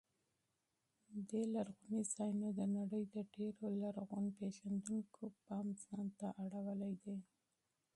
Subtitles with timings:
[1.29, 7.17] دې لرغونو ځایونو د نړۍ د ډېرو لرغون پېژندونکو پام ځان ته اړولی دی.